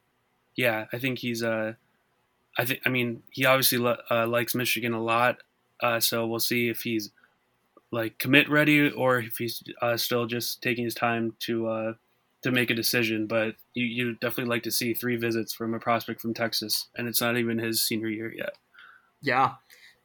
[0.54, 1.42] yeah, I think he's.
[1.42, 1.74] Uh,
[2.56, 2.80] I think.
[2.86, 5.38] I mean, he obviously li- uh, likes Michigan a lot.
[5.82, 7.10] Uh, so we'll see if he's
[7.96, 11.92] like commit ready or if he's uh, still just taking his time to uh,
[12.42, 13.26] to make a decision.
[13.26, 17.08] But you you definitely like to see three visits from a prospect from Texas, and
[17.08, 18.52] it's not even his senior year yet.
[19.22, 19.54] Yeah,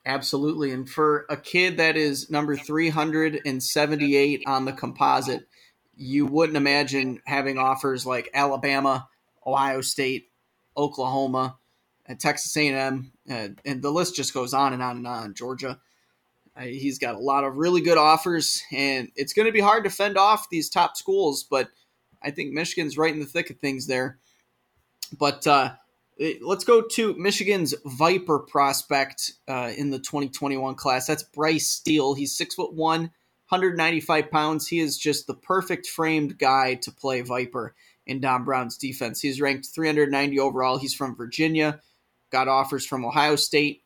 [0.06, 0.72] absolutely.
[0.72, 5.48] And for a kid that is number 378 on the composite,
[5.96, 9.10] you wouldn't imagine having offers like Alabama,
[9.46, 10.30] Ohio State,
[10.78, 11.58] Oklahoma,
[12.06, 15.34] and Texas A&M, uh, and the list just goes on and on and on.
[15.34, 15.76] Georgia, uh,
[16.60, 19.90] he's got a lot of really good offers, and it's going to be hard to
[19.90, 21.44] fend off these top schools.
[21.44, 21.70] But
[22.22, 24.20] I think Michigan's right in the thick of things there.
[25.18, 25.74] But uh,
[26.20, 31.08] eh, let's go to Michigan's Viper prospect uh, in the 2021 class.
[31.08, 32.14] That's Bryce Steele.
[32.14, 33.12] He's six foot one,
[33.50, 34.68] 195 pounds.
[34.68, 39.22] He is just the perfect framed guy to play Viper in Don Brown's defense.
[39.22, 40.78] He's ranked 390 overall.
[40.78, 41.80] He's from Virginia.
[42.32, 43.84] Got offers from Ohio State,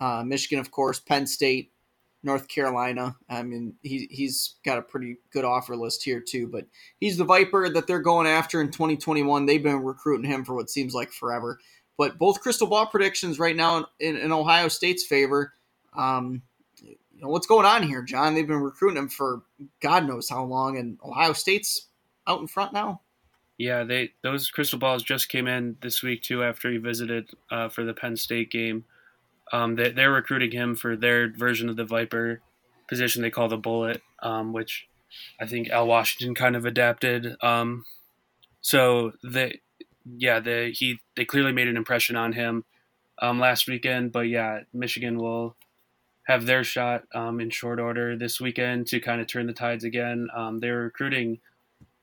[0.00, 1.72] uh, Michigan, of course, Penn State,
[2.22, 3.16] North Carolina.
[3.28, 6.46] I mean, he, he's got a pretty good offer list here, too.
[6.48, 6.66] But
[6.98, 9.46] he's the Viper that they're going after in 2021.
[9.46, 11.58] They've been recruiting him for what seems like forever.
[11.96, 15.52] But both crystal ball predictions right now in, in Ohio State's favor.
[15.96, 16.42] Um,
[16.80, 18.34] you know, what's going on here, John?
[18.34, 19.42] They've been recruiting him for
[19.82, 21.88] God knows how long, and Ohio State's
[22.26, 23.02] out in front now.
[23.58, 27.68] Yeah, they those crystal balls just came in this week too after he visited uh,
[27.68, 28.86] for the Penn State game.
[29.52, 32.40] Um, they, they're recruiting him for their version of the Viper
[32.88, 34.86] position they call the Bullet, um, which
[35.40, 37.36] I think Al Washington kind of adapted.
[37.42, 37.84] Um,
[38.60, 39.60] so they,
[40.04, 42.64] yeah, they he they clearly made an impression on him
[43.20, 44.12] um, last weekend.
[44.12, 45.56] But yeah, Michigan will
[46.26, 49.84] have their shot um, in short order this weekend to kind of turn the tides
[49.84, 50.28] again.
[50.34, 51.40] Um, they were recruiting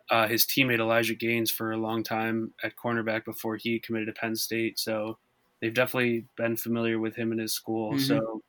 [0.09, 4.19] uh, his teammate Elijah Gaines for a long time at cornerback before he committed to
[4.19, 4.79] Penn State.
[4.79, 5.17] So
[5.61, 7.93] they've definitely been familiar with him and his school.
[7.93, 8.01] Mm-hmm.
[8.01, 8.41] So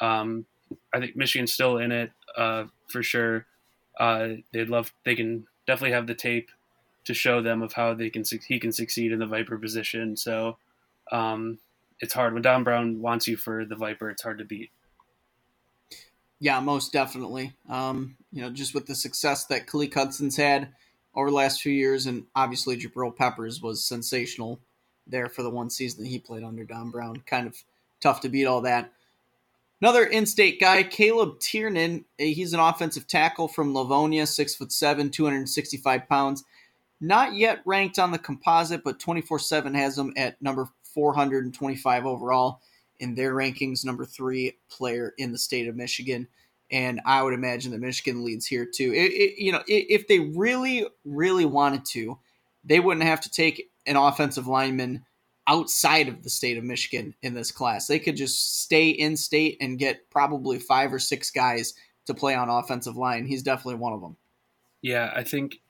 [0.00, 0.46] um,
[0.92, 3.46] I think Michigan's still in it uh, for sure.
[3.98, 6.50] Uh, they'd love they can definitely have the tape
[7.04, 10.16] to show them of how they can he can succeed in the Viper position.
[10.16, 10.56] So
[11.10, 11.58] um,
[12.00, 14.10] it's hard when Don Brown wants you for the Viper.
[14.10, 14.70] It's hard to beat.
[16.40, 17.54] Yeah, most definitely.
[17.68, 20.68] Um, you know, just with the success that Khaleke Hudson's had
[21.14, 24.60] over the last few years, and obviously Jabril Peppers was sensational
[25.08, 27.22] there for the one season that he played under Don Brown.
[27.26, 27.62] Kind of
[28.00, 28.92] tough to beat all that.
[29.80, 32.04] Another in-state guy, Caleb Tiernan.
[32.18, 36.44] He's an offensive tackle from Livonia, six foot seven, 265 pounds.
[37.00, 42.60] Not yet ranked on the composite, but 24/7 has him at number 425 overall
[42.98, 46.26] in their rankings, number three player in the state of Michigan.
[46.70, 48.92] And I would imagine that Michigan leads here too.
[48.92, 52.18] It, it, you know, if they really, really wanted to,
[52.64, 55.04] they wouldn't have to take an offensive lineman
[55.46, 57.86] outside of the state of Michigan in this class.
[57.86, 61.74] They could just stay in state and get probably five or six guys
[62.06, 63.26] to play on offensive line.
[63.26, 64.16] He's definitely one of them.
[64.82, 65.60] Yeah, I think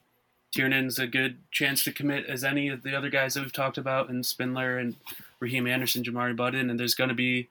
[0.53, 3.79] Tiernan's a good chance to commit as any of the other guys that we've talked
[3.79, 4.97] about, and Spindler and
[5.41, 7.49] Raheem Anderson, Jamari Buddin, and there's going to be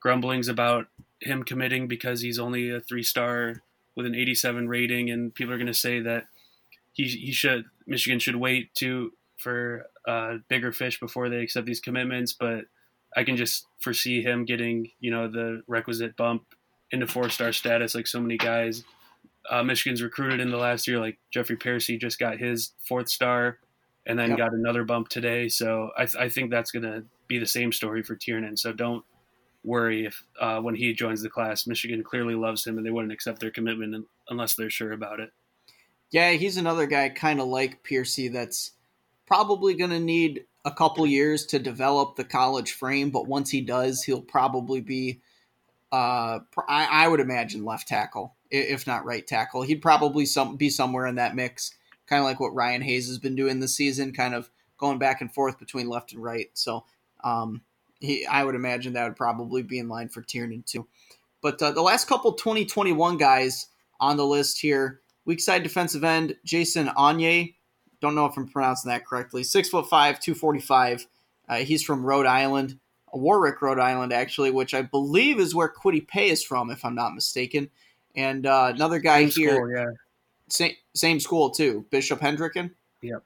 [0.00, 0.86] grumblings about
[1.20, 3.62] him committing because he's only a three star
[3.94, 6.26] with an 87 rating, and people are going to say that
[6.92, 11.80] he he should Michigan should wait to for uh, bigger fish before they accept these
[11.80, 12.32] commitments.
[12.32, 12.64] But
[13.16, 16.42] I can just foresee him getting you know the requisite bump
[16.92, 18.82] into four star status like so many guys
[19.48, 20.98] uh, Michigan's recruited in the last year.
[20.98, 23.58] Like Jeffrey Persi just got his fourth star,
[24.06, 24.38] and then yep.
[24.38, 25.48] got another bump today.
[25.48, 28.56] So I, th- I think that's going to be the same story for Tiernan.
[28.56, 29.04] So don't
[29.64, 33.12] worry if uh, when he joins the class, Michigan clearly loves him, and they wouldn't
[33.12, 35.30] accept their commitment unless they're sure about it.
[36.10, 38.72] Yeah, he's another guy kind of like Persi that's
[39.30, 43.60] probably going to need a couple years to develop the college frame, but once he
[43.60, 45.20] does, he'll probably be,
[45.92, 49.62] uh, I, I would imagine, left tackle if not right tackle.
[49.62, 51.72] He'd probably some be somewhere in that mix,
[52.06, 55.20] kind of like what Ryan Hayes has been doing this season, kind of going back
[55.20, 56.50] and forth between left and right.
[56.54, 56.84] So
[57.22, 57.62] um,
[58.00, 60.88] he, I would imagine that would probably be in line for Tiernan too.
[61.42, 63.66] But uh, the last couple 2021 guys
[64.00, 67.54] on the list here, weak side defensive end Jason Onye.
[68.00, 69.42] Don't know if I'm pronouncing that correctly.
[69.42, 71.06] Six foot five, 245.
[71.48, 72.78] Uh, he's from Rhode Island,
[73.12, 76.94] Warwick, Rhode Island, actually, which I believe is where Kwity Paye is from, if I'm
[76.94, 77.70] not mistaken.
[78.14, 79.90] And uh, another guy same here, school, yeah.
[80.48, 82.70] same same school too, Bishop Hendricken.
[83.02, 83.22] Yep.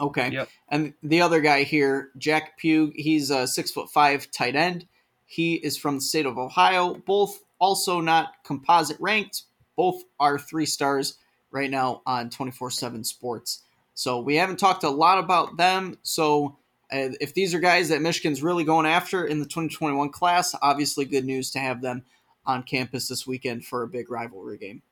[0.00, 0.30] Okay.
[0.30, 0.48] Yep.
[0.68, 4.86] And the other guy here, Jack Pugh, he's a six foot five tight end.
[5.26, 6.94] He is from the state of Ohio.
[7.06, 9.42] Both also not composite ranked.
[9.76, 11.18] Both are three stars
[11.50, 13.62] right now on 24 7 sports.
[13.98, 15.98] So we haven't talked a lot about them.
[16.04, 16.56] So
[16.88, 21.24] if these are guys that Michigan's really going after in the 2021 class, obviously good
[21.24, 22.04] news to have them
[22.46, 24.82] on campus this weekend for a big rivalry game.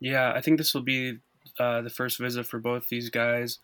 [0.00, 1.18] Yeah, I think this will be
[1.60, 3.58] uh, the first visit for both these guys.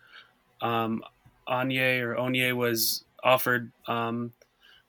[0.60, 1.02] Um,
[1.48, 4.34] Anye or Onye was offered um,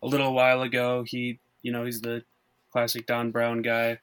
[0.04, 1.06] a little while ago.
[1.08, 2.26] He, you know, he's the
[2.70, 4.00] classic Don Brown guy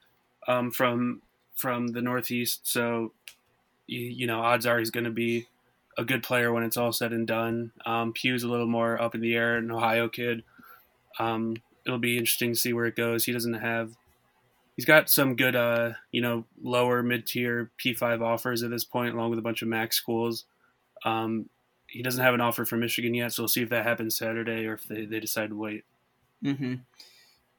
[0.47, 1.21] um, from
[1.55, 2.61] from the Northeast.
[2.63, 3.13] So,
[3.85, 5.45] you, you know, odds are he's going to be
[5.97, 7.71] a good player when it's all said and done.
[7.85, 10.43] Um, Pugh's a little more up in the air, an Ohio kid.
[11.19, 13.25] Um, it'll be interesting to see where it goes.
[13.25, 13.95] He doesn't have
[14.75, 19.15] he's got some good, uh, you know, lower mid tier P5 offers at this point,
[19.15, 20.45] along with a bunch of MAC schools.
[21.05, 21.49] Um,
[21.87, 24.65] he doesn't have an offer from Michigan yet, so we'll see if that happens Saturday
[24.65, 25.83] or if they, they decide to wait.
[26.43, 26.75] Mm-hmm.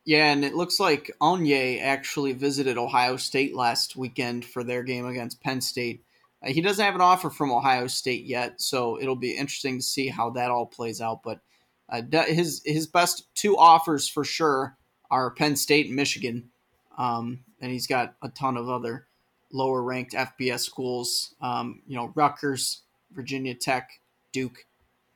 [0.04, 5.06] Yeah, and it looks like Onye actually visited Ohio State last weekend for their game
[5.06, 6.02] against Penn State.
[6.44, 9.84] Uh, he doesn't have an offer from Ohio State yet, so it'll be interesting to
[9.84, 11.22] see how that all plays out.
[11.22, 11.40] But
[11.88, 14.76] uh, his his best two offers for sure
[15.10, 16.50] are Penn State and Michigan.
[16.96, 19.06] Um, and he's got a ton of other
[19.52, 23.90] lower ranked FBS schools, um, you know, Rutgers, Virginia Tech,
[24.32, 24.66] Duke,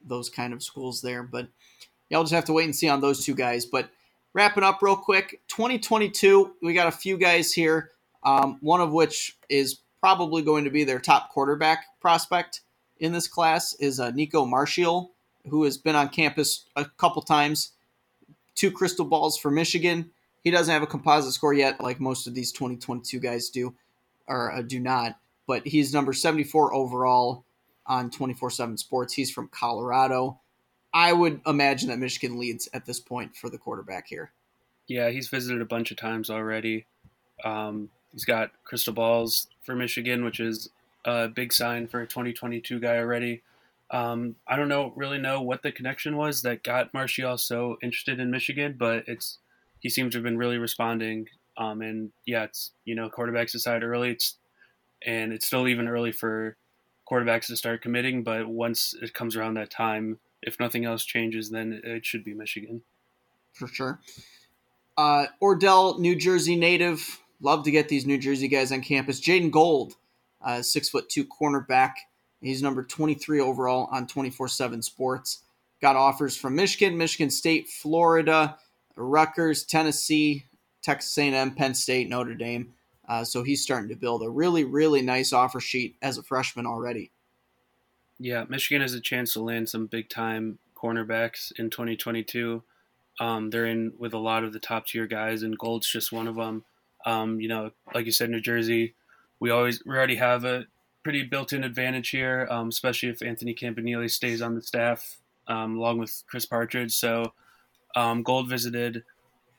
[0.04, 1.22] those kind of schools there.
[1.22, 1.48] But
[2.08, 3.66] y'all just have to wait and see on those two guys.
[3.66, 3.90] But
[4.32, 7.90] wrapping up real quick 2022, we got a few guys here,
[8.22, 12.60] um, one of which is probably going to be their top quarterback prospect
[13.00, 15.12] in this class is uh, Nico Marshall,
[15.48, 17.72] who has been on campus a couple times.
[18.54, 20.10] Two crystal balls for Michigan.
[20.42, 23.74] He doesn't have a composite score yet, like most of these 2022 guys do,
[24.26, 25.18] or uh, do not.
[25.46, 27.44] But he's number 74 overall
[27.86, 29.14] on 24 7 Sports.
[29.14, 30.40] He's from Colorado.
[30.92, 34.32] I would imagine that Michigan leads at this point for the quarterback here.
[34.86, 36.86] Yeah, he's visited a bunch of times already.
[37.44, 40.70] Um, he's got crystal balls for Michigan, which is
[41.04, 43.42] a big sign for a 2022 guy already.
[43.90, 48.20] Um, I don't know really know what the connection was that got Marshall so interested
[48.20, 49.38] in Michigan, but it's
[49.80, 51.28] he seems to have been really responding.
[51.56, 54.10] Um, and yeah, it's you know quarterbacks decide early.
[54.10, 54.36] It's
[55.06, 56.56] and it's still even early for
[57.10, 58.22] quarterbacks to start committing.
[58.22, 62.34] But once it comes around that time, if nothing else changes, then it should be
[62.34, 62.82] Michigan
[63.58, 64.00] for sure.
[64.96, 67.20] Uh, Oradell, New Jersey native.
[67.40, 69.20] Love to get these New Jersey guys on campus.
[69.20, 69.94] Jaden Gould,
[70.44, 71.92] uh, six foot two cornerback.
[72.40, 75.42] He's number 23 overall on 24 7 Sports.
[75.80, 78.58] Got offers from Michigan, Michigan State, Florida,
[78.96, 80.44] Rutgers, Tennessee,
[80.82, 82.74] Texas A&M, Penn State, Notre Dame.
[83.08, 86.66] Uh, so he's starting to build a really, really nice offer sheet as a freshman
[86.66, 87.10] already.
[88.18, 92.62] Yeah, Michigan has a chance to land some big time cornerbacks in 2022.
[93.20, 96.28] Um, they're in with a lot of the top tier guys, and Gould's just one
[96.28, 96.64] of them.
[97.06, 98.94] Um, you know, like you said, New Jersey,
[99.40, 100.66] we always we already have a
[101.02, 105.98] pretty built-in advantage here, um, especially if Anthony Campanile stays on the staff um, along
[105.98, 106.92] with Chris Partridge.
[106.92, 107.32] So
[107.96, 109.04] um, Gould visited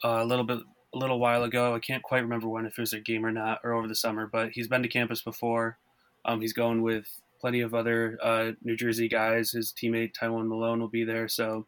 [0.04, 0.60] uh, a little bit
[0.94, 1.76] a little while ago.
[1.76, 3.96] I can't quite remember when if it was a game or not or over the
[3.96, 5.78] summer, but he's been to campus before.
[6.26, 7.08] Um, he's going with
[7.40, 9.52] plenty of other uh, New Jersey guys.
[9.52, 11.66] His teammate Tywone Malone will be there, so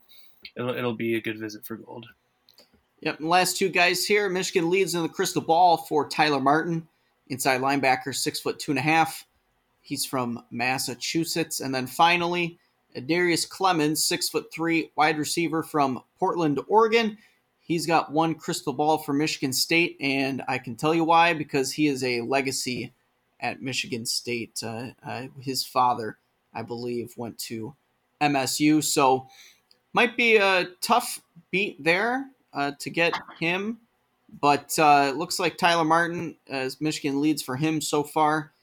[0.55, 2.07] it'll it'll be a good visit for Gould.
[3.01, 3.19] Yep.
[3.19, 4.29] And last two guys here.
[4.29, 6.87] Michigan leads in the crystal ball for Tyler Martin,
[7.27, 9.25] inside linebacker, six foot two and a half.
[9.81, 11.59] He's from Massachusetts.
[11.59, 12.59] And then finally,
[13.07, 17.17] Darius Clemons, six foot three, wide receiver from Portland, Oregon.
[17.59, 21.71] He's got one crystal ball for Michigan State, and I can tell you why because
[21.71, 22.91] he is a legacy
[23.39, 24.61] at Michigan State.
[24.61, 26.17] Uh, uh, his father,
[26.53, 27.73] I believe, went to
[28.19, 29.27] MSU, so
[29.93, 33.79] might be a tough beat there uh, to get him.
[34.39, 38.53] But uh, it looks like Tyler Martin, as Michigan leads for him so far,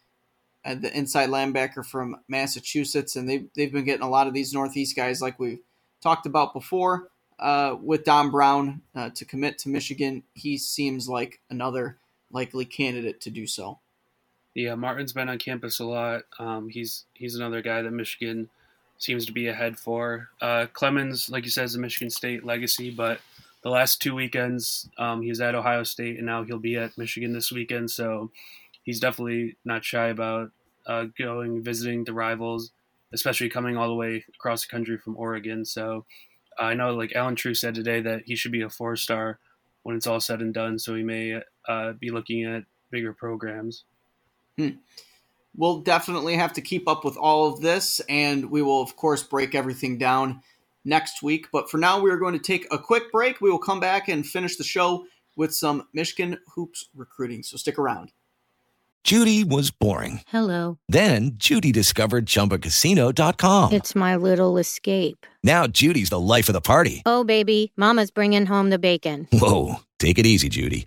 [0.64, 4.54] uh, the inside linebacker from Massachusetts, and they've they've been getting a lot of these
[4.54, 5.60] Northeast guys, like we've
[6.00, 7.08] talked about before.
[7.38, 11.96] Uh, with Don Brown uh, to commit to Michigan, he seems like another
[12.32, 13.78] likely candidate to do so.
[14.54, 16.22] Yeah, Martin's been on campus a lot.
[16.38, 18.48] Um, he's he's another guy that Michigan
[18.98, 20.30] seems to be ahead for.
[20.40, 23.20] Uh, Clemons, like you said, is a Michigan State legacy, but
[23.62, 26.96] the last two weekends um, he was at Ohio State, and now he'll be at
[26.96, 27.90] Michigan this weekend.
[27.90, 28.30] So
[28.82, 30.50] he's definitely not shy about
[30.86, 32.72] uh, going visiting the rivals,
[33.12, 35.64] especially coming all the way across the country from Oregon.
[35.64, 36.04] So
[36.58, 39.38] I know, like Allen Trieu said today, that he should be a four star
[39.82, 40.78] when it's all said and done.
[40.78, 43.84] So he may uh, be looking at bigger programs.
[44.56, 44.70] Hmm.
[45.56, 49.22] We'll definitely have to keep up with all of this, and we will, of course,
[49.24, 50.42] break everything down
[50.88, 51.46] next week.
[51.52, 53.40] But for now, we are going to take a quick break.
[53.40, 55.04] We will come back and finish the show
[55.36, 57.42] with some Michigan hoops recruiting.
[57.42, 58.12] So stick around.
[59.04, 60.20] Judy was boring.
[60.26, 60.78] Hello.
[60.88, 63.72] Then Judy discovered chumbacasino.com.
[63.72, 65.24] It's my little escape.
[65.42, 67.02] Now Judy's the life of the party.
[67.06, 69.28] Oh, baby, Mama's bringing home the bacon.
[69.32, 69.76] Whoa.
[69.98, 70.86] Take it easy, Judy.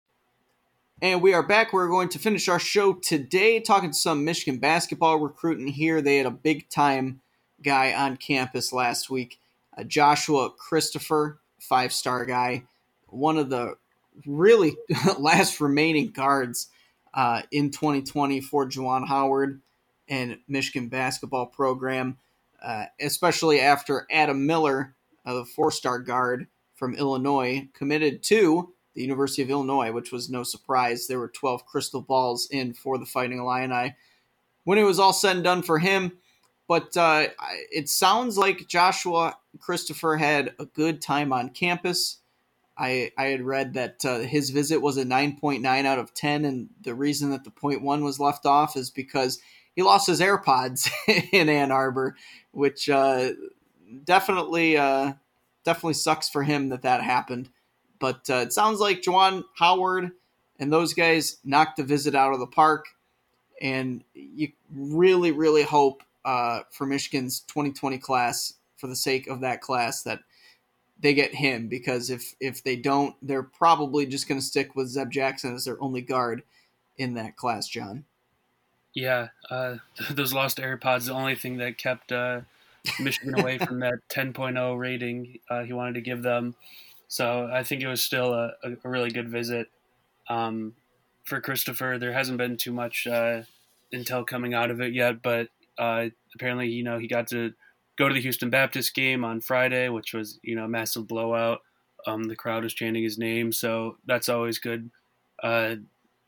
[1.03, 1.73] And we are back.
[1.73, 5.99] We're going to finish our show today talking to some Michigan basketball recruiting here.
[5.99, 7.21] They had a big time
[7.63, 9.39] guy on campus last week,
[9.75, 12.65] uh, Joshua Christopher, five star guy,
[13.07, 13.77] one of the
[14.27, 14.75] really
[15.17, 16.67] last remaining guards
[17.15, 19.59] uh, in 2020 for Juwan Howard
[20.07, 22.19] and Michigan basketball program,
[22.61, 24.93] uh, especially after Adam Miller,
[25.25, 26.45] uh, the four star guard
[26.75, 31.07] from Illinois, committed to the University of Illinois, which was no surprise.
[31.07, 33.95] There were 12 crystal balls in for the Fighting Illini.
[34.63, 36.13] When it was all said and done for him,
[36.67, 37.27] but uh,
[37.71, 42.19] it sounds like Joshua Christopher had a good time on campus.
[42.77, 46.69] I, I had read that uh, his visit was a 9.9 out of 10, and
[46.81, 49.39] the reason that the point one was left off is because
[49.75, 50.89] he lost his AirPods
[51.33, 52.15] in Ann Arbor,
[52.51, 53.31] which uh,
[54.03, 55.13] definitely uh,
[55.63, 57.49] definitely sucks for him that that happened.
[58.01, 60.11] But uh, it sounds like Juwan Howard
[60.59, 62.87] and those guys knocked the visit out of the park,
[63.61, 69.61] and you really, really hope uh, for Michigan's 2020 class for the sake of that
[69.61, 70.21] class that
[70.99, 74.89] they get him because if if they don't, they're probably just going to stick with
[74.89, 76.43] Zeb Jackson as their only guard
[76.97, 77.67] in that class.
[77.67, 78.05] John.
[78.93, 79.77] Yeah, uh,
[80.11, 82.41] those lost AirPods the only thing that kept uh,
[82.99, 86.55] Michigan away from that 10.0 rating uh, he wanted to give them.
[87.11, 89.67] So I think it was still a, a really good visit.
[90.29, 90.75] Um,
[91.25, 93.41] for Christopher, there hasn't been too much uh,
[93.93, 97.51] intel coming out of it yet, but uh, apparently, you know, he got to
[97.97, 101.59] go to the Houston Baptist game on Friday, which was, you know, a massive blowout.
[102.07, 104.89] Um, the crowd was chanting his name, so that's always good.
[105.43, 105.75] Uh,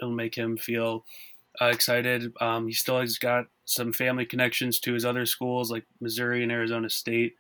[0.02, 1.06] it'll make him feel
[1.62, 2.34] uh, excited.
[2.42, 6.52] Um, he still has got some family connections to his other schools like Missouri and
[6.52, 7.36] Arizona State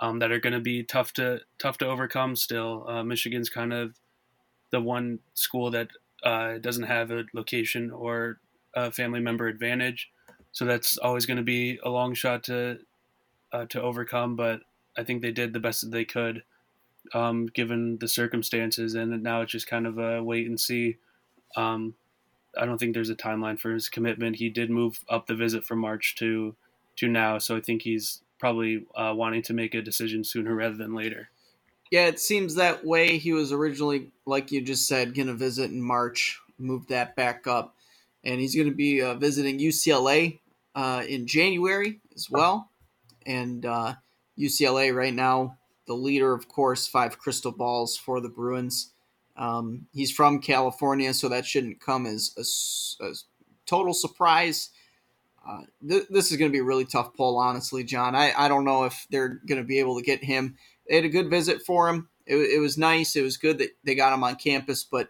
[0.00, 2.36] um, that are going to be tough to tough to overcome.
[2.36, 3.94] Still, uh, Michigan's kind of
[4.70, 5.88] the one school that
[6.22, 8.38] uh, doesn't have a location or
[8.74, 10.10] a family member advantage.
[10.52, 12.78] So that's always going to be a long shot to
[13.52, 14.36] uh, to overcome.
[14.36, 14.60] But
[14.96, 16.42] I think they did the best that they could,
[17.14, 18.94] um, given the circumstances.
[18.94, 20.96] And now it's just kind of a wait and see.
[21.56, 21.94] Um,
[22.58, 24.36] I don't think there's a timeline for his commitment.
[24.36, 26.54] He did move up the visit from March to
[26.96, 30.76] to now, so I think he's probably uh, wanting to make a decision sooner rather
[30.76, 31.28] than later.
[31.90, 33.18] Yeah, it seems that way.
[33.18, 37.46] He was originally, like you just said, going to visit in March, moved that back
[37.46, 37.76] up,
[38.24, 40.40] and he's going to be uh, visiting UCLA
[40.74, 42.70] uh, in January as well.
[43.24, 43.94] And uh,
[44.38, 48.92] UCLA right now, the leader, of course, five crystal balls for the Bruins.
[49.36, 52.32] Um, he's from California, so that shouldn't come as
[53.00, 53.14] a, a
[53.66, 54.70] total surprise.
[55.46, 58.14] Uh, th- this is going to be a really tough pull, honestly, John.
[58.14, 60.56] I, I don't know if they're going to be able to get him.
[60.88, 62.08] They had a good visit for him.
[62.26, 63.14] It, it was nice.
[63.14, 65.08] It was good that they got him on campus, but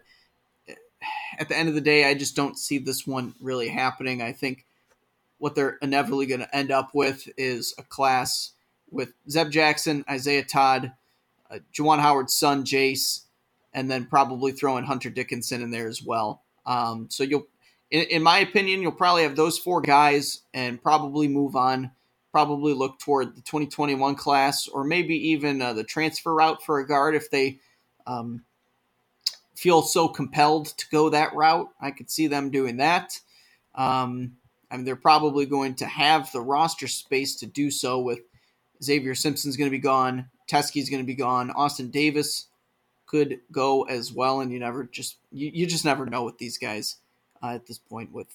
[0.67, 0.75] eh,
[1.39, 4.21] at the end of the day, I just don't see this one really happening.
[4.21, 4.65] I think
[5.39, 8.51] what they're inevitably going to end up with is a class
[8.89, 10.93] with Zeb Jackson, Isaiah Todd,
[11.49, 13.21] uh, Juwan Howard's son, Jace,
[13.73, 16.43] and then probably throwing Hunter Dickinson in there as well.
[16.65, 17.47] Um, so you'll,
[17.91, 21.91] in, in, my opinion, you'll probably have those four guys and probably move on.
[22.31, 26.87] Probably look toward the 2021 class or maybe even uh, the transfer route for a
[26.87, 27.59] guard if they
[28.05, 28.43] um,
[29.55, 31.69] feel so compelled to go that route.
[31.81, 33.19] I could see them doing that.
[33.73, 34.33] Um,
[34.69, 38.19] I mean, they're probably going to have the roster space to do so with
[38.81, 42.47] Zavier Simpson's going to be gone, Teske's going to be gone, Austin Davis
[43.05, 46.57] could go as well, and you never just you, you just never know with these
[46.57, 46.97] guys
[47.41, 48.27] uh, at this point with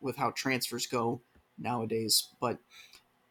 [0.00, 1.20] with how transfers go
[1.58, 2.28] nowadays.
[2.40, 2.58] But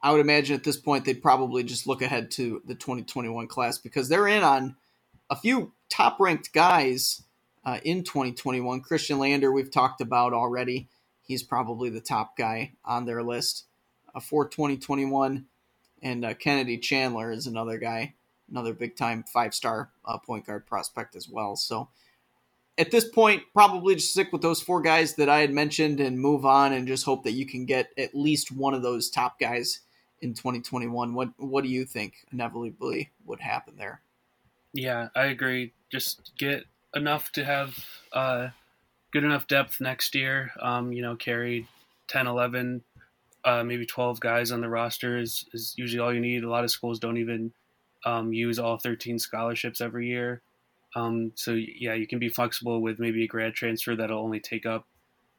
[0.02, 3.78] I would imagine at this point they'd probably just look ahead to the 2021 class
[3.78, 4.76] because they're in on
[5.30, 7.24] a few top ranked guys
[7.66, 8.82] uh, in 2021.
[8.82, 10.88] Khristian Lander we've talked about already
[11.30, 13.66] he's probably the top guy on their list
[14.14, 15.46] uh, for 2021.
[16.02, 18.16] And uh, Kennedy Chandler is another guy,
[18.50, 21.56] another big time five star uh, point guard prospect as well.
[21.56, 21.90] So
[22.80, 26.20] at this point, probably just stick with those four guys that I had mentioned and
[26.20, 29.40] move on and just hope that you can get at least one of those top
[29.40, 29.82] guys
[30.22, 31.14] in 2021.
[31.14, 34.02] What what do you think inevitably would happen there?
[34.74, 35.74] Yeah, I agree.
[35.92, 36.66] Just get
[36.96, 37.78] enough to have
[38.14, 38.50] uh,
[39.12, 40.52] good enough depth next year.
[40.60, 41.68] Um, you know, carry
[42.08, 42.84] 10, 11
[43.46, 46.44] uh, maybe 12 guys on the roster is, is usually all you need.
[46.44, 47.52] A lot of schools don't even
[48.06, 50.42] um, use all 13 scholarships every year.
[50.96, 54.66] Um, so yeah, you can be flexible with maybe a grad transfer that'll only take
[54.66, 54.88] up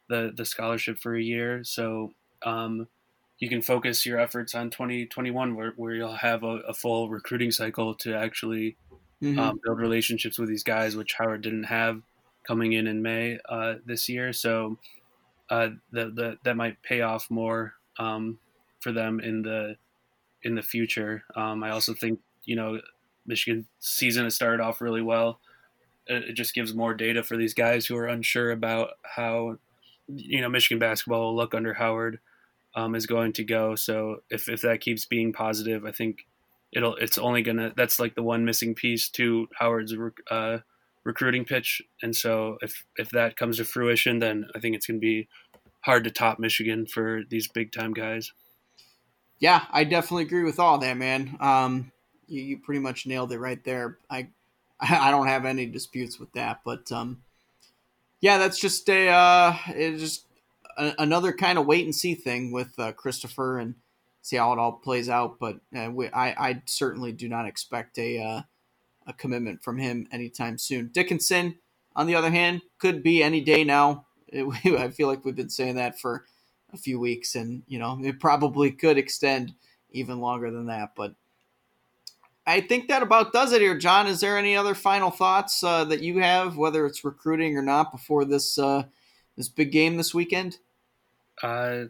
[0.09, 1.65] the the scholarship for a year.
[1.65, 2.89] So um,
[3.39, 7.51] you can focus your efforts on 2021 where, where you'll have a, a full recruiting
[7.51, 8.77] cycle to actually
[9.23, 9.39] mm-hmm.
[9.39, 12.03] um, build relationships with these guys, which Howard didn't have
[12.47, 14.33] coming in in May uh, this year.
[14.33, 14.79] So
[15.49, 18.39] uh, the, the, that might pay off more um,
[18.81, 19.77] for them in the
[20.43, 21.25] in the future.
[21.35, 22.81] Um, I also think you know
[23.27, 25.41] Michigan season has started off really well.
[26.07, 29.59] It, just gives more data for these guys who are unsure about how
[30.09, 32.19] you know Michigan basketball will look under Howard
[32.75, 33.75] um, is going to go.
[33.75, 36.27] So if if that keeps being positive, I think
[36.73, 39.95] it'll it's only gonna that's like the one missing piece to Howard's
[40.31, 40.59] uh,
[41.05, 41.83] recruiting pitch.
[42.03, 45.29] And so if if that comes to fruition, then I think it's gonna be
[45.81, 48.33] hard to top Michigan for these big time guys.
[49.39, 51.37] Yeah, I definitely agree with all that, man.
[51.41, 51.93] Um,
[52.31, 53.99] you, you pretty much nailed it right there.
[54.09, 54.29] I
[54.81, 57.23] I don't have any disputes with that, but um,
[58.21, 60.27] yeah, that's just a uh, it's just
[60.79, 63.75] a, another kind of wait and see thing with uh, Christopher and
[64.23, 65.39] see how it all plays out.
[65.39, 68.43] But uh, we, I I certainly do not expect a uh,
[69.07, 70.89] a commitment from him anytime soon.
[70.89, 71.57] Dickinson,
[71.97, 74.07] on the other hand, could be any day now.
[74.29, 74.47] It,
[74.79, 76.25] I feel like we've been saying that for
[76.73, 79.55] a few weeks, and you know it probably could extend
[79.91, 80.91] even longer than that.
[80.97, 81.15] But
[82.51, 84.07] I think that about does it here, John.
[84.07, 87.93] Is there any other final thoughts uh, that you have, whether it's recruiting or not,
[87.93, 88.85] before this uh,
[89.37, 90.59] this big game this weekend?
[91.43, 91.85] Uh,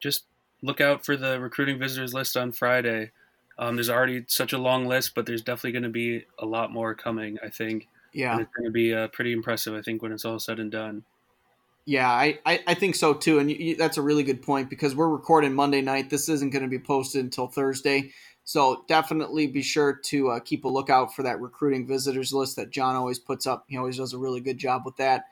[0.00, 0.24] just
[0.62, 3.10] look out for the recruiting visitors list on Friday.
[3.58, 6.72] Um, there's already such a long list, but there's definitely going to be a lot
[6.72, 7.38] more coming.
[7.44, 7.86] I think.
[8.12, 9.74] Yeah, and it's going to be uh, pretty impressive.
[9.74, 11.04] I think when it's all said and done.
[11.84, 14.94] Yeah, I, I, I think so too, and you, that's a really good point because
[14.94, 16.08] we're recording Monday night.
[16.08, 18.12] This isn't going to be posted until Thursday.
[18.50, 22.72] So definitely be sure to uh, keep a lookout for that recruiting visitors list that
[22.72, 23.64] John always puts up.
[23.68, 25.26] He always does a really good job with that.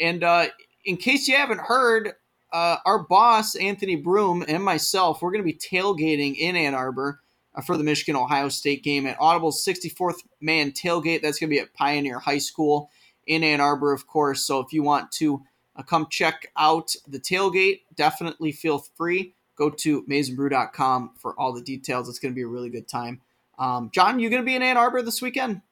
[0.00, 0.46] And uh,
[0.84, 2.14] in case you haven't heard,
[2.52, 7.20] uh, our boss Anthony Broome and myself, we're going to be tailgating in Ann Arbor
[7.54, 11.22] uh, for the Michigan Ohio State game at Audible's 64th man tailgate.
[11.22, 12.90] That's going to be at Pioneer High School
[13.28, 14.44] in Ann Arbor, of course.
[14.44, 15.44] So if you want to
[15.76, 21.62] uh, come check out the tailgate, definitely feel free go to maizenbrew.com for all the
[21.62, 22.08] details.
[22.08, 23.20] It's going to be a really good time.
[23.58, 25.62] Um, John, you going to be in Ann Arbor this weekend?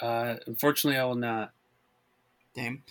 [0.00, 1.52] Uh, unfortunately, I will not.
[2.54, 2.82] Damn.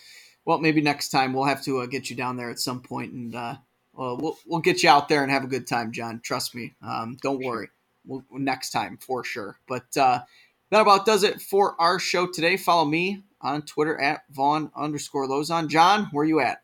[0.46, 3.12] Well, maybe next time we'll have to uh, get you down there at some point,
[3.12, 3.56] and uh,
[3.94, 6.22] well, we'll we'll get you out there and have a good time, John.
[6.22, 6.74] Trust me.
[6.82, 7.70] Um, don't worry.
[8.06, 9.60] We'll, next time for sure.
[9.68, 10.22] But uh,
[10.70, 12.56] that about does it for our show today.
[12.56, 15.68] Follow me on Twitter at Von underscore Lozon.
[15.68, 16.62] John, where you at?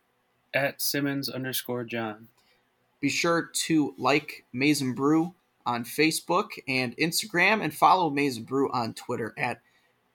[0.53, 2.30] At Simmons underscore John.
[3.03, 5.33] Be sure to like Maize n Brew
[5.65, 9.59] on Facebook and Instagram and follow Maize n Brew on Twitter at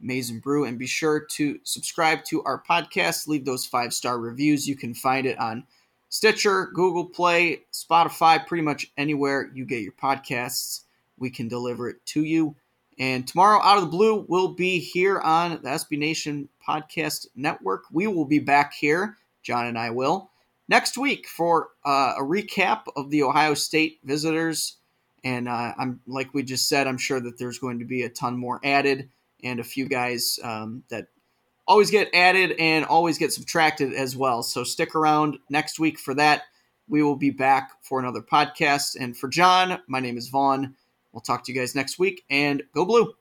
[0.01, 0.64] Maize n Brew.
[0.64, 3.28] And be sure to subscribe to our podcast.
[3.28, 4.66] Leave those five star reviews.
[4.66, 5.66] You can find it on
[6.09, 10.84] Stitcher, Google Play, Spotify, pretty much anywhere you get your podcasts.
[11.18, 12.57] We can deliver it to you.
[12.99, 17.84] And tomorrow, out of the blue, we'll be here on the SB Nation Podcast Network.
[17.93, 20.30] We will be back here, John and I will,
[20.69, 24.77] next week for uh, a recap of the Ohio State visitors.
[25.25, 28.09] And uh, I'm like we just said, I'm sure that there's going to be a
[28.09, 29.09] ton more added
[29.43, 31.09] and a few guys um, that
[31.66, 34.43] always get added and always get subtracted as well.
[34.43, 36.43] So stick around next week for that.
[36.89, 38.97] We will be back for another podcast.
[38.99, 40.75] And for John, my name is Von.
[41.12, 43.12] We'll talk to you guys next week and go blue.